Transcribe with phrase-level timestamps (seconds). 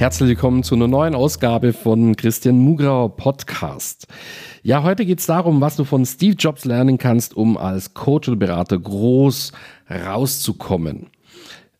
[0.00, 4.06] Herzlich willkommen zu einer neuen Ausgabe von Christian Mugrauer Podcast.
[4.62, 8.30] Ja, heute geht es darum, was du von Steve Jobs lernen kannst, um als Coach
[8.30, 9.52] oder Berater groß
[9.90, 11.08] rauszukommen.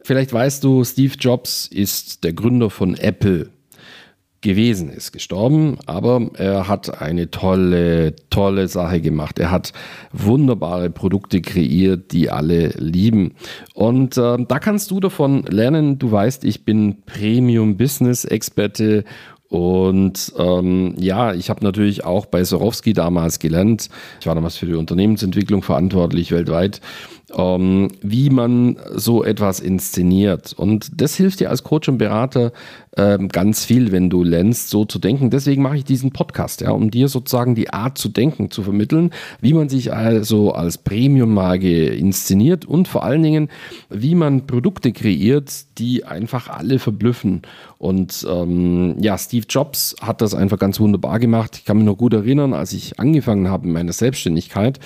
[0.02, 3.48] Vielleicht weißt du, Steve Jobs ist der Gründer von Apple
[4.42, 9.38] gewesen, ist gestorben, aber er hat eine tolle, tolle Sache gemacht.
[9.38, 9.72] Er hat
[10.12, 13.34] wunderbare Produkte kreiert, die alle lieben.
[13.74, 15.98] Und äh, da kannst du davon lernen.
[15.98, 19.04] Du weißt, ich bin Premium Business Experte
[19.50, 23.88] und ähm, ja, ich habe natürlich auch bei Sorowski damals gelernt.
[24.20, 26.80] Ich war damals für die Unternehmensentwicklung verantwortlich weltweit
[27.36, 30.52] ähm, wie man so etwas inszeniert.
[30.52, 32.52] Und das hilft dir als Coach und Berater
[32.96, 35.30] ähm, ganz viel, wenn du lernst, so zu denken.
[35.30, 39.10] Deswegen mache ich diesen Podcast, ja, um dir sozusagen die Art zu denken zu vermitteln,
[39.40, 43.48] wie man sich also als Premium-Marke inszeniert und vor allen Dingen,
[43.90, 47.42] wie man Produkte kreiert, die einfach alle verblüffen.
[47.78, 51.56] Und ähm, ja, Steve Jobs hat das einfach ganz wunderbar gemacht.
[51.56, 54.80] Ich kann mich noch gut erinnern, als ich angefangen habe in meiner Selbstständigkeit.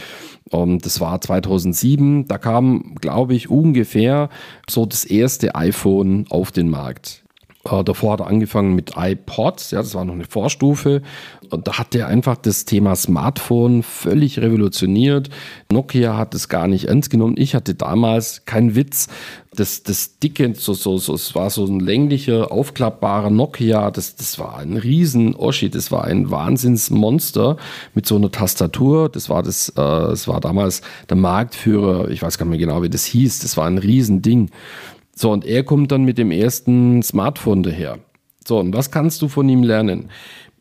[0.54, 2.28] Um, das war 2007.
[2.28, 4.28] Da kam, glaube ich, ungefähr
[4.68, 7.23] so das erste iPhone auf den Markt.
[7.64, 11.02] Äh, davor hat er angefangen mit iPods, ja, das war noch eine Vorstufe.
[11.50, 15.30] Und da hat er einfach das Thema Smartphone völlig revolutioniert.
[15.70, 17.36] Nokia hat es gar nicht ernst genommen.
[17.38, 19.08] Ich hatte damals keinen Witz.
[19.54, 23.90] Das, das dicke, so, so, so, es war so ein länglicher, aufklappbarer Nokia.
[23.90, 25.70] Das, das war ein riesen Oschi.
[25.70, 27.56] Das war ein Wahnsinnsmonster
[27.94, 29.08] mit so einer Tastatur.
[29.08, 32.08] Das war das, äh, das war damals der Marktführer.
[32.08, 33.40] Ich weiß gar nicht mehr genau, wie das hieß.
[33.40, 34.50] Das war ein Riesending.
[35.14, 37.98] So, und er kommt dann mit dem ersten Smartphone daher.
[38.46, 40.10] So, und was kannst du von ihm lernen?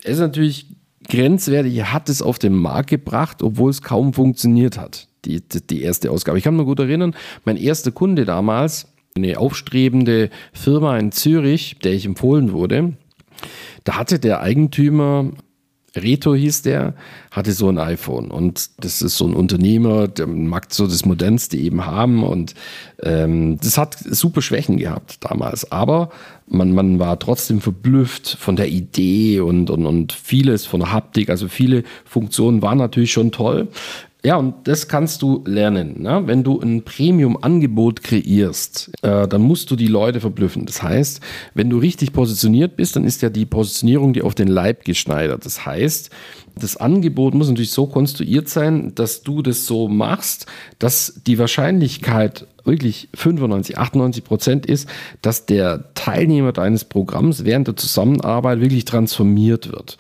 [0.04, 0.68] Er ist natürlich
[1.10, 5.08] grenzwertig, er hat es auf den Markt gebracht, obwohl es kaum funktioniert hat.
[5.26, 6.38] Die, die, erste Ausgabe.
[6.38, 7.16] Ich kann mich gut erinnern,
[7.46, 12.94] mein erster Kunde damals, eine aufstrebende Firma in Zürich, der ich empfohlen wurde,
[13.84, 15.32] da hatte der Eigentümer
[15.96, 16.96] Reto hieß der,
[17.32, 18.32] hatte so ein iPhone.
[18.32, 22.24] Und das ist so ein Unternehmer, der mag so das Modernste eben haben.
[22.24, 22.56] Und
[23.04, 26.10] ähm, das hat super Schwächen gehabt damals, aber
[26.48, 31.30] man, man war trotzdem verblüfft von der Idee und, und, und vieles von der Haptik,
[31.30, 33.68] also viele Funktionen waren natürlich schon toll.
[34.26, 36.02] Ja, und das kannst du lernen.
[36.02, 36.24] Ne?
[36.26, 40.66] Wenn du ein Premium-Angebot kreierst, äh, dann musst du die Leute verblüffen.
[40.66, 41.20] Das heißt,
[41.56, 45.46] wenn du richtig positioniert bist, dann ist ja die Positionierung dir auf den Leib geschneidert.
[45.46, 46.10] Das heißt,
[46.56, 50.46] das Angebot muss natürlich so konstruiert sein, dass du das so machst,
[50.80, 54.88] dass die Wahrscheinlichkeit wirklich 95, 98 Prozent ist,
[55.22, 59.98] dass der Teilnehmer deines Programms während der Zusammenarbeit wirklich transformiert wird.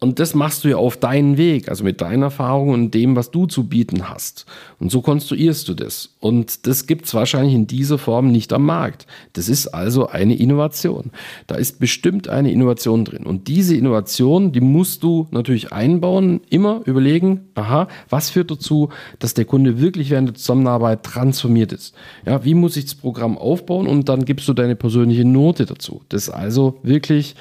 [0.00, 3.32] Und das machst du ja auf deinen Weg, also mit deiner Erfahrung und dem, was
[3.32, 4.46] du zu bieten hast.
[4.78, 6.14] Und so konstruierst du das.
[6.20, 9.08] Und das gibt es wahrscheinlich in dieser Form nicht am Markt.
[9.32, 11.10] Das ist also eine Innovation.
[11.48, 13.26] Da ist bestimmt eine Innovation drin.
[13.26, 19.34] Und diese Innovation, die musst du natürlich einbauen, immer überlegen, aha, was führt dazu, dass
[19.34, 21.92] der Kunde wirklich während der Zusammenarbeit transformiert ist.
[22.24, 23.88] Ja, wie muss ich das Programm aufbauen?
[23.88, 26.02] Und dann gibst du deine persönliche Note dazu.
[26.08, 27.34] Das ist also wirklich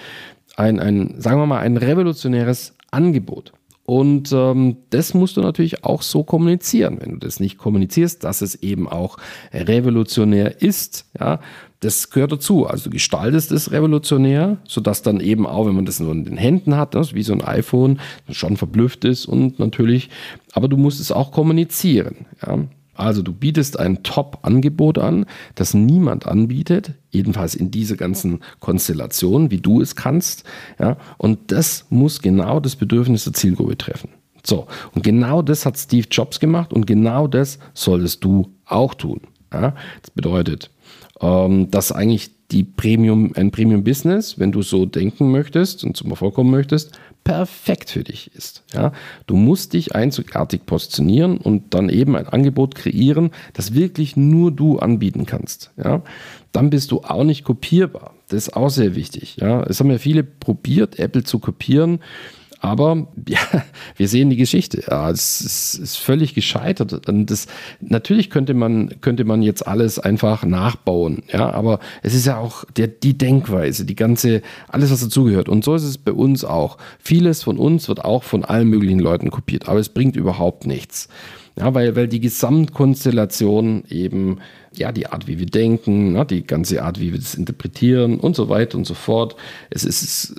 [0.57, 3.53] ein, ein, sagen wir mal, ein revolutionäres Angebot.
[3.85, 6.97] Und ähm, das musst du natürlich auch so kommunizieren.
[6.99, 9.17] Wenn du das nicht kommunizierst, dass es eben auch
[9.53, 11.39] revolutionär ist, ja,
[11.79, 12.65] das gehört dazu.
[12.65, 16.35] Also du gestaltest es revolutionär, sodass dann eben auch, wenn man das nur in den
[16.35, 20.09] Händen hat, das, wie so ein iPhone, schon verblüfft ist und natürlich,
[20.51, 22.25] aber du musst es auch kommunizieren.
[22.45, 22.59] Ja.
[22.97, 25.25] Also du bietest ein Top-Angebot an,
[25.55, 30.43] das niemand anbietet, jedenfalls in dieser ganzen Konstellation, wie du es kannst.
[30.79, 34.09] Ja, und das muss genau das Bedürfnis der Zielgruppe treffen.
[34.43, 34.65] So,
[34.95, 39.21] und genau das hat Steve Jobs gemacht und genau das solltest du auch tun.
[39.53, 40.71] Ja, das bedeutet,
[41.21, 46.35] ähm, dass eigentlich die Premium, ein Premium-Business, wenn du so denken möchtest und zum Erfolg
[46.35, 48.63] kommen möchtest, perfekt für dich ist.
[48.73, 48.93] Ja?
[49.25, 54.79] Du musst dich einzigartig positionieren und dann eben ein Angebot kreieren, das wirklich nur du
[54.79, 55.71] anbieten kannst.
[55.75, 56.03] Ja?
[56.53, 58.13] Dann bist du auch nicht kopierbar.
[58.29, 59.37] Das ist auch sehr wichtig.
[59.41, 59.63] Ja?
[59.63, 61.99] Es haben ja viele probiert, Apple zu kopieren
[62.59, 63.39] aber ja,
[63.95, 64.83] wir sehen die Geschichte.
[64.89, 67.07] Ja, es ist, ist völlig gescheitert.
[67.07, 67.47] Und das,
[67.79, 71.23] natürlich könnte man, könnte man jetzt alles einfach nachbauen.
[71.31, 75.49] Ja, aber es ist ja auch der, die Denkweise, die ganze, alles, was dazugehört.
[75.49, 76.77] Und so ist es bei uns auch.
[76.99, 81.09] Vieles von uns wird auch von allen möglichen Leuten kopiert, aber es bringt überhaupt nichts.
[81.57, 84.39] Ja, weil, weil die Gesamtkonstellation eben,
[84.75, 88.35] ja, die Art, wie wir denken, ne, die ganze Art, wie wir das interpretieren und
[88.35, 89.35] so weiter und so fort,
[89.71, 90.35] es ist,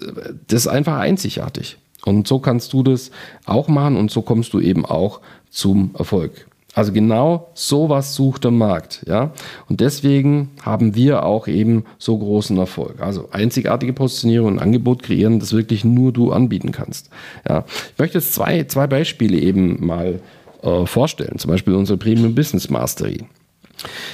[0.46, 1.76] das ist einfach einzigartig.
[2.04, 3.10] Und so kannst du das
[3.44, 6.46] auch machen und so kommst du eben auch zum Erfolg.
[6.74, 9.32] Also genau sowas sucht der Markt, ja.
[9.68, 13.00] Und deswegen haben wir auch eben so großen Erfolg.
[13.00, 17.10] Also einzigartige Positionierung und Angebot kreieren, das wirklich nur du anbieten kannst.
[17.48, 17.64] Ja.
[17.66, 20.20] Ich möchte jetzt zwei, zwei Beispiele eben mal
[20.62, 21.38] äh, vorstellen.
[21.38, 23.24] Zum Beispiel unsere Premium Business Mastery.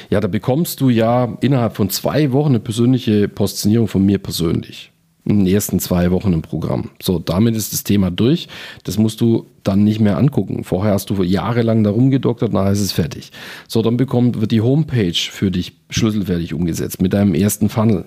[0.08, 4.93] Ja, da bekommst du ja innerhalb von zwei Wochen eine persönliche Positionierung von mir persönlich
[5.24, 6.90] in den ersten zwei Wochen im Programm.
[7.00, 8.48] So, damit ist das Thema durch.
[8.84, 10.64] Das musst du dann nicht mehr angucken.
[10.64, 13.32] Vorher hast du jahrelang da rumgedoktert, nachher ist es fertig.
[13.66, 18.04] So, dann bekommt, wird die Homepage für dich schlüsselfertig umgesetzt mit deinem ersten Funnel.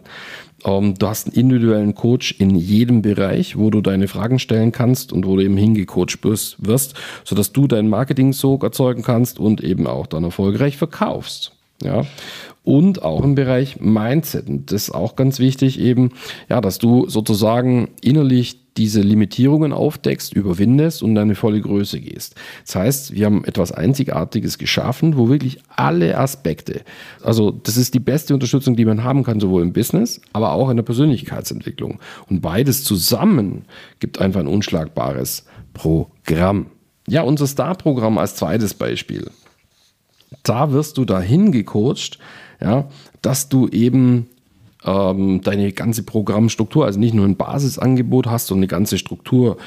[0.64, 5.12] Ähm, du hast einen individuellen Coach in jedem Bereich, wo du deine Fragen stellen kannst
[5.12, 6.94] und wo du eben hingecoacht wirst,
[7.24, 11.57] sodass du deinen Marketing-Sog erzeugen kannst und eben auch dann erfolgreich verkaufst.
[11.84, 12.06] Ja,
[12.64, 14.50] und auch im Bereich Mindset.
[14.50, 16.12] Und das ist auch ganz wichtig eben,
[16.50, 22.36] ja, dass du sozusagen innerlich diese Limitierungen aufdeckst, überwindest und deine volle Größe gehst.
[22.66, 26.82] Das heißt, wir haben etwas Einzigartiges geschaffen, wo wirklich alle Aspekte,
[27.24, 30.70] also das ist die beste Unterstützung, die man haben kann, sowohl im Business, aber auch
[30.70, 32.00] in der Persönlichkeitsentwicklung.
[32.30, 33.66] Und beides zusammen
[34.00, 36.68] gibt einfach ein unschlagbares Programm.
[37.08, 39.32] Ja, unser Star-Programm als zweites Beispiel.
[40.44, 42.20] Da wirst du dahin gecoacht,
[42.62, 42.90] ja,
[43.22, 44.28] dass du eben
[44.84, 49.58] ähm, deine ganze Programmstruktur, also nicht nur ein Basisangebot hast, sondern eine ganze Struktur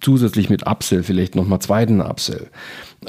[0.00, 2.48] zusätzlich mit Upsell, vielleicht nochmal zweiten Upsell.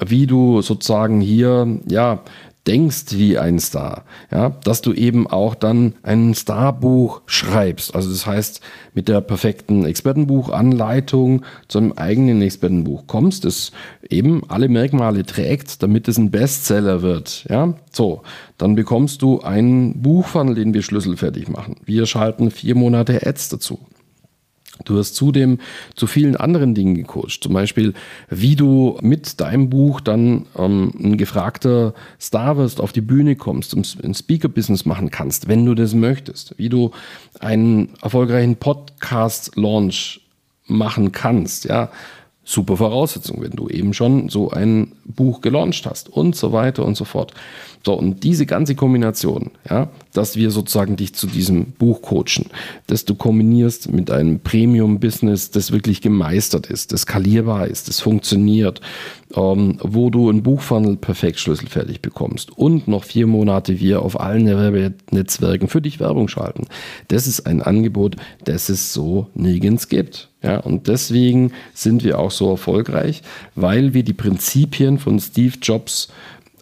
[0.06, 2.24] Wie du sozusagen hier, ja,
[2.68, 7.96] denkst wie ein Star, ja, dass du eben auch dann ein Starbuch schreibst.
[7.96, 8.62] Also das heißt,
[8.94, 13.72] mit der perfekten Expertenbuchanleitung zu einem eigenen Expertenbuch kommst, das
[14.08, 17.46] eben alle Merkmale trägt, damit es ein Bestseller wird.
[17.50, 18.22] Ja, so,
[18.58, 21.78] dann bekommst du einen Buchfunnel, den wir schlüsselfertig machen.
[21.86, 23.80] Wir schalten vier Monate Ads dazu.
[24.86, 25.60] Du hast zudem
[25.96, 27.44] zu vielen anderen Dingen gecoacht.
[27.44, 27.94] Zum Beispiel,
[28.30, 33.76] wie du mit deinem Buch dann ähm, ein gefragter Star wirst, auf die Bühne kommst,
[33.76, 36.58] ein Speaker-Business machen kannst, wenn du das möchtest.
[36.58, 36.92] Wie du
[37.40, 40.22] einen erfolgreichen Podcast-Launch
[40.68, 41.90] machen kannst, ja.
[42.44, 46.98] Super Voraussetzung, wenn du eben schon so ein Buch gelauncht hast und so weiter und
[46.98, 47.36] so fort.
[47.86, 52.48] So, und diese ganze Kombination, ja, dass wir sozusagen dich zu diesem Buch coachen,
[52.88, 58.82] dass du kombinierst mit einem Premium-Business, das wirklich gemeistert ist, das skalierbar ist, das funktioniert,
[59.36, 64.46] ähm, wo du ein Buchfunnel perfekt schlüsselfertig bekommst und noch vier Monate wir auf allen
[64.46, 66.68] Werbenetzwerken für dich Werbung schalten.
[67.08, 70.30] Das ist ein Angebot, das es so nirgends gibt.
[70.44, 73.22] Ja, und deswegen sind wir auch so erfolgreich,
[73.56, 76.10] weil wir die Prinzipien von Steve Jobs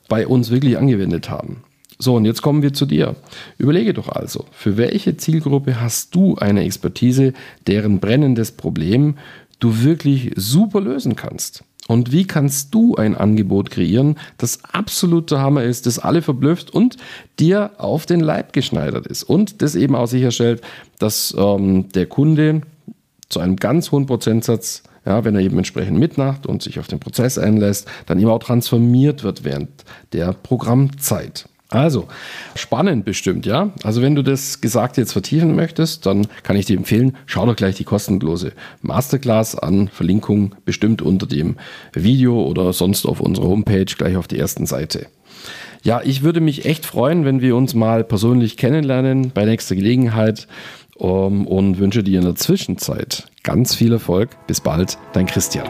[0.10, 1.64] bei uns wirklich angewendet haben.
[2.02, 3.18] So, und jetzt kommen wir zu dir.
[3.58, 7.34] Überlege doch also, für welche Zielgruppe hast du eine Expertise,
[7.68, 9.18] deren brennendes Problem
[9.60, 11.66] du wirklich super lösen kannst?
[11.90, 16.96] Und wie kannst du ein Angebot kreieren, das absoluter Hammer ist, das alle verblüfft und
[17.38, 20.62] dir auf den Leib geschneidert ist und das eben auch sicherstellt,
[21.00, 22.62] dass ähm, der Kunde
[23.28, 27.00] zu einem ganz hohen Prozentsatz ja, wenn er eben entsprechend mitmacht und sich auf den
[27.00, 29.70] Prozess einlässt, dann eben auch transformiert wird während
[30.14, 31.50] der Programmzeit.
[31.72, 32.08] Also,
[32.56, 33.70] spannend bestimmt, ja.
[33.84, 37.56] Also, wenn du das Gesagte jetzt vertiefen möchtest, dann kann ich dir empfehlen, schau doch
[37.56, 39.88] gleich die kostenlose Masterclass an.
[39.88, 41.58] Verlinkung bestimmt unter dem
[41.94, 45.08] Video oder sonst auf unserer Homepage gleich auf der ersten Seite.
[45.84, 50.48] Ja, ich würde mich echt freuen, wenn wir uns mal persönlich kennenlernen bei nächster Gelegenheit
[50.96, 54.32] um, und wünsche dir in der Zwischenzeit ganz viel Erfolg.
[54.48, 55.70] Bis bald, dein Christian.